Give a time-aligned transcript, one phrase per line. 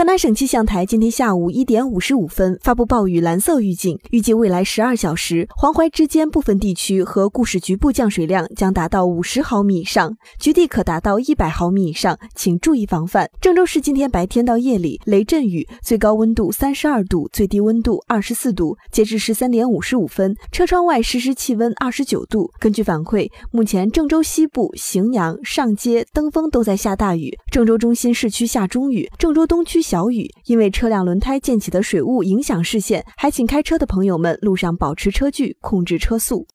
[0.00, 13.28] 河南省气象台今天下午一点五十五分发布暴雨蓝色预警，预计未来十二小时，黄淮之间部分地区和固始局部降水量将达到五十毫米以上，局地可达到一百毫米以上，请注意防范。
[13.42, 18.78] 郑州市今天白天到夜里雷阵雨，最高温度三十二度，最低温度二十四度。
[18.90, 22.50] 截至十三点五十五分，车窗外实时气温二十九度。
[22.58, 29.89] 根据反馈，目前郑州西部、荥阳、上街、登封都在下大雨，郑州中心市区下中雨，郑州东区。
[29.90, 36.46] 小雨，因为车辆轮胎溅起的水雾影响视线，还请开车的朋友们路上保持车距，控制车速。